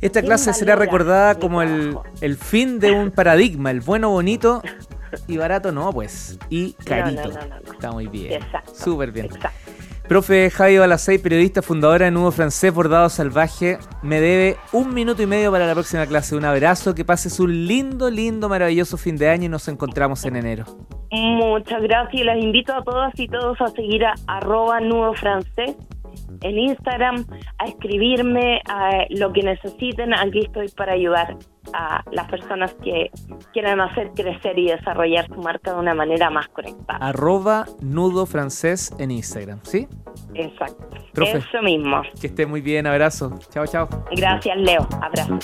Esta 0.00 0.20
clase 0.22 0.52
será 0.52 0.76
recordada 0.76 1.36
como 1.36 1.62
el, 1.62 1.96
el, 2.20 2.36
fin 2.36 2.78
de 2.80 2.92
un 2.92 3.10
paradigma, 3.10 3.70
el 3.70 3.80
bueno, 3.80 4.10
bonito 4.10 4.62
y 5.26 5.36
barato 5.36 5.72
no, 5.72 5.92
pues, 5.92 6.38
y 6.50 6.72
carito. 6.72 7.30
Está 7.72 7.92
muy 7.92 8.06
bien. 8.06 8.42
Exacto. 8.42 8.72
Súper 8.74 9.12
bien. 9.12 9.26
Exacto. 9.26 9.72
Profe 10.08 10.50
Javi 10.50 10.78
Balacey, 10.78 11.18
periodista, 11.18 11.62
fundadora 11.62 12.04
de 12.04 12.12
Nuevo 12.12 12.30
Francés 12.30 12.72
Bordado 12.72 13.08
Salvaje, 13.08 13.78
me 14.02 14.20
debe 14.20 14.56
un 14.72 14.94
minuto 14.94 15.20
y 15.20 15.26
medio 15.26 15.50
para 15.50 15.66
la 15.66 15.74
próxima 15.74 16.06
clase. 16.06 16.36
Un 16.36 16.44
abrazo, 16.44 16.94
que 16.94 17.04
pases 17.04 17.40
un 17.40 17.66
lindo, 17.66 18.08
lindo, 18.08 18.48
maravilloso 18.48 18.98
fin 18.98 19.16
de 19.16 19.28
año 19.28 19.46
y 19.46 19.48
nos 19.48 19.66
encontramos 19.66 20.24
en 20.24 20.36
enero. 20.36 20.64
Muchas 21.10 21.82
gracias 21.82 22.22
y 22.22 22.24
les 22.24 22.40
invito 22.40 22.72
a 22.72 22.84
todas 22.84 23.18
y 23.18 23.26
todos 23.26 23.60
a 23.60 23.66
seguir 23.68 24.04
a 24.04 24.14
arroba 24.28 24.78
Nuevo 24.78 25.12
Francés 25.14 25.74
en 26.42 26.58
Instagram, 26.58 27.26
a 27.58 27.64
escribirme 27.64 28.60
a 28.68 29.06
lo 29.10 29.32
que 29.32 29.42
necesiten. 29.42 30.14
Aquí 30.14 30.40
estoy 30.40 30.68
para 30.68 30.92
ayudar 30.92 31.36
a 31.72 32.02
las 32.12 32.28
personas 32.28 32.74
que 32.82 33.10
quieran 33.52 33.80
hacer 33.80 34.10
crecer 34.14 34.58
y 34.58 34.68
desarrollar 34.68 35.26
su 35.28 35.36
marca 35.36 35.72
de 35.72 35.80
una 35.80 35.94
manera 35.94 36.30
más 36.30 36.48
conectada. 36.48 36.98
Arroba 37.00 37.66
nudo 37.80 38.26
francés 38.26 38.94
en 38.98 39.10
Instagram, 39.10 39.60
¿sí? 39.62 39.88
Exacto. 40.34 40.86
Eso 41.22 41.62
mismo. 41.62 42.02
Que 42.20 42.26
esté 42.28 42.46
muy 42.46 42.60
bien, 42.60 42.86
abrazo. 42.86 43.34
Chao, 43.50 43.66
chao. 43.66 43.88
Gracias, 44.12 44.56
Leo. 44.58 44.86
Abrazo. 45.00 45.38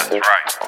Chao. 0.00 0.67